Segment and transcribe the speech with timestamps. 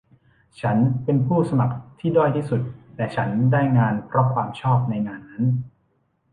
[0.61, 2.61] ฉันเป็นผู้สมัครที่ด้อยที่สุด
[2.95, 5.43] แต่ฉันได้งานเพราะความชอบในงานนั้น